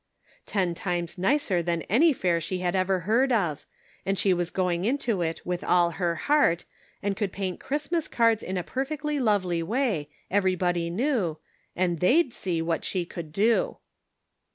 Ten 0.47 0.73
times 0.73 1.19
nicer 1.19 1.61
than 1.61 1.83
any 1.83 2.11
fair 2.11 2.41
she 2.41 2.57
had 2.57 2.75
ever 2.75 3.01
heard 3.01 3.31
of, 3.31 3.67
and 4.03 4.17
she 4.17 4.33
was 4.33 4.49
going 4.49 4.83
into 4.83 5.21
it 5.21 5.45
with 5.45 5.63
all 5.63 5.91
her 5.91 6.15
heart, 6.15 6.65
and 7.03 7.15
could 7.15 7.31
paint 7.31 7.59
Christmas 7.59 8.07
cards 8.07 8.41
in 8.41 8.57
a 8.57 8.63
perfectly 8.63 9.19
lovely 9.19 9.61
way, 9.61 10.09
everybody 10.31 10.89
knew, 10.89 11.37
and 11.75 11.99
they'd 11.99 12.33
see 12.33 12.63
what 12.63 12.83
she 12.83 13.07
would 13.15 13.31
do." 13.31 13.77